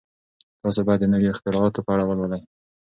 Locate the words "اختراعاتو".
1.33-1.85